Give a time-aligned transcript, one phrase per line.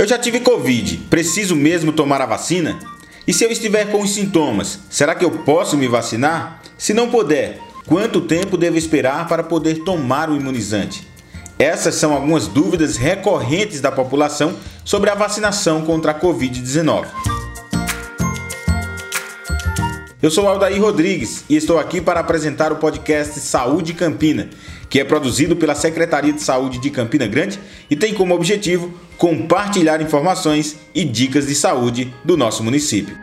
[0.00, 2.78] Eu já tive Covid, preciso mesmo tomar a vacina?
[3.26, 6.62] E se eu estiver com os sintomas, será que eu posso me vacinar?
[6.78, 11.06] Se não puder, quanto tempo devo esperar para poder tomar o imunizante?
[11.58, 17.04] Essas são algumas dúvidas recorrentes da população sobre a vacinação contra a Covid-19.
[20.22, 24.50] Eu sou Aldair Rodrigues e estou aqui para apresentar o podcast Saúde Campina,
[24.90, 27.58] que é produzido pela Secretaria de Saúde de Campina Grande
[27.88, 33.16] e tem como objetivo compartilhar informações e dicas de saúde do nosso município.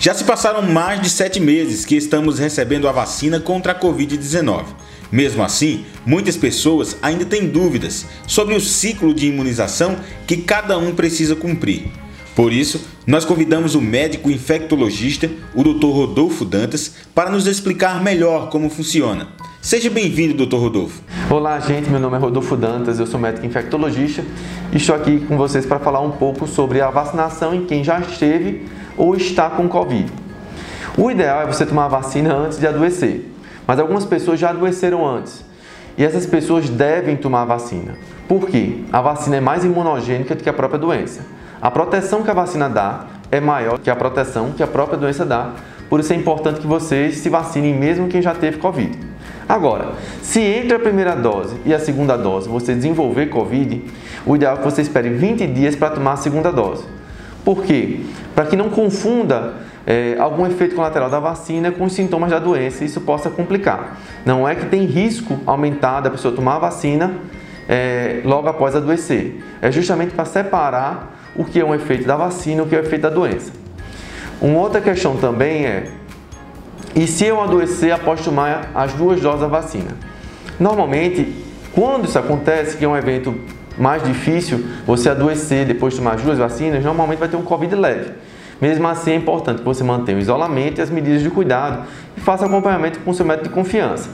[0.00, 4.64] Já se passaram mais de sete meses que estamos recebendo a vacina contra a Covid-19.
[5.14, 9.94] Mesmo assim, muitas pessoas ainda têm dúvidas sobre o ciclo de imunização
[10.26, 11.84] que cada um precisa cumprir.
[12.34, 15.86] Por isso, nós convidamos o médico infectologista, o Dr.
[15.86, 19.28] Rodolfo Dantas, para nos explicar melhor como funciona.
[19.62, 20.56] Seja bem-vindo, Dr.
[20.56, 21.00] Rodolfo.
[21.30, 21.88] Olá, gente.
[21.88, 24.24] Meu nome é Rodolfo Dantas, eu sou médico infectologista
[24.72, 28.00] e estou aqui com vocês para falar um pouco sobre a vacinação em quem já
[28.00, 28.66] esteve
[28.96, 30.12] ou está com Covid.
[30.98, 33.32] O ideal é você tomar a vacina antes de adoecer,
[33.66, 35.44] mas algumas pessoas já adoeceram antes
[35.96, 37.94] e essas pessoas devem tomar a vacina.
[38.28, 38.80] Por quê?
[38.92, 41.22] A vacina é mais imunogênica do que a própria doença.
[41.60, 45.24] A proteção que a vacina dá é maior que a proteção que a própria doença
[45.24, 45.52] dá,
[45.88, 48.98] por isso é importante que vocês se vacinem mesmo quem já teve Covid.
[49.48, 49.92] Agora,
[50.22, 53.82] se entre a primeira dose e a segunda dose você desenvolver Covid,
[54.24, 56.84] o ideal é que você espere 20 dias para tomar a segunda dose.
[57.44, 58.00] Por quê?
[58.34, 59.54] Para que não confunda
[59.86, 63.98] é, algum efeito colateral da vacina com os sintomas da doença e isso possa complicar.
[64.24, 67.14] Não é que tem risco aumentado da pessoa tomar a vacina
[67.68, 69.42] é, logo após adoecer.
[69.60, 72.78] É justamente para separar o que é um efeito da vacina e o que é
[72.78, 73.52] o efeito da doença.
[74.40, 75.90] Uma outra questão também é:
[76.94, 79.90] e se eu adoecer após tomar as duas doses da vacina?
[80.58, 81.34] Normalmente,
[81.72, 83.34] quando isso acontece, que é um evento
[83.76, 87.74] mais difícil, você adoecer depois de tomar as duas vacinas, normalmente vai ter um Covid
[87.74, 88.12] leve.
[88.64, 91.86] Mesmo assim, é importante que você mantenha o isolamento e as medidas de cuidado
[92.16, 94.08] e faça acompanhamento com seu médico de confiança.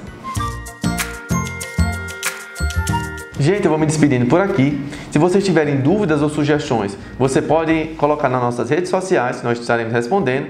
[3.39, 4.85] Gente, eu vou me despedindo por aqui.
[5.13, 9.93] Se vocês tiverem dúvidas ou sugestões, você pode colocar nas nossas redes sociais, nós estaremos
[9.93, 10.49] respondendo.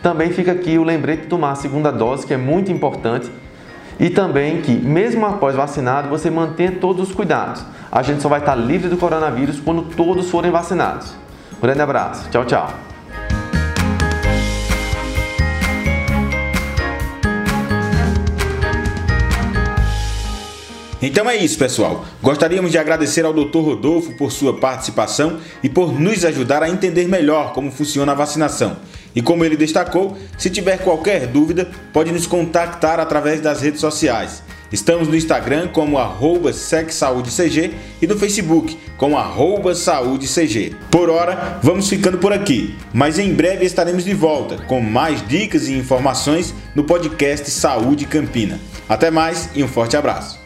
[0.00, 3.28] Também fica aqui o lembrete de tomar a segunda dose, que é muito importante.
[3.98, 7.64] E também que, mesmo após vacinado, você mantenha todos os cuidados.
[7.90, 11.12] A gente só vai estar livre do coronavírus quando todos forem vacinados.
[11.58, 12.30] Um grande abraço.
[12.30, 12.89] Tchau, tchau.
[21.02, 22.04] Então é isso, pessoal.
[22.22, 23.58] Gostaríamos de agradecer ao Dr.
[23.58, 28.76] Rodolfo por sua participação e por nos ajudar a entender melhor como funciona a vacinação.
[29.14, 34.42] E como ele destacou, se tiver qualquer dúvida, pode nos contactar através das redes sociais.
[34.72, 40.76] Estamos no Instagram como arroba SecSaúdeCG e no Facebook como arroba SaúdeCG.
[40.90, 45.66] Por hora, vamos ficando por aqui, mas em breve estaremos de volta com mais dicas
[45.66, 48.60] e informações no podcast Saúde Campina.
[48.88, 50.39] Até mais e um forte abraço.